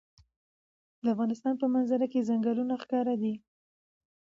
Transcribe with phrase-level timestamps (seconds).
[1.03, 3.33] د افغانستان په منظره کې چنګلونه ښکاره ده.